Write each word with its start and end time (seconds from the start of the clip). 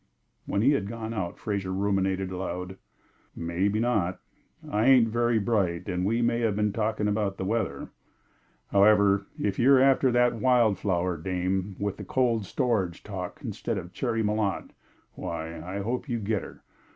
When 0.47 0.63
he 0.63 0.71
had 0.71 0.87
gone 0.87 1.13
out, 1.13 1.37
Fraser 1.37 1.71
ruminated 1.71 2.31
aloud: 2.31 2.77
"Maybe 3.35 3.79
not! 3.79 4.19
I 4.67 4.85
ain't 4.87 5.09
very 5.09 5.37
bright, 5.37 5.87
and 5.87 6.05
we 6.07 6.23
may 6.23 6.39
have 6.39 6.55
been 6.55 6.73
talking 6.73 7.07
about 7.07 7.37
the 7.37 7.45
weather. 7.45 7.89
However, 8.71 9.27
if 9.39 9.59
you're 9.59 9.79
after 9.79 10.11
that 10.11 10.33
wild 10.33 10.79
flower 10.79 11.17
dame 11.17 11.75
with 11.77 11.97
the 11.97 12.03
cold 12.03 12.47
storage 12.47 13.03
talk 13.03 13.41
instead 13.43 13.77
of 13.77 13.93
Cherry 13.93 14.23
Malotte, 14.23 14.71
why, 15.13 15.61
I 15.61 15.81
hope 15.81 16.09
you 16.09 16.17
get 16.17 16.41
her. 16.41 16.63